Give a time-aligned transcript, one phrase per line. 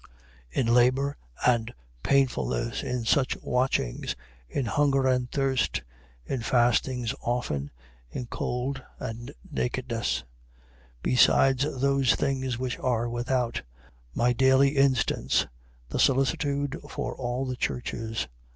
[0.49, 1.15] In labour
[1.45, 4.15] and painfulness, in much watchings,
[4.49, 5.83] in hunger and thirst,
[6.25, 7.69] in fastings often,
[8.09, 10.23] in cold and nakedness:
[11.03, 11.03] 11:28.
[11.03, 13.61] Besides those things which are without:
[14.15, 15.45] my daily instance,
[15.89, 18.27] the solicitude for all the churches.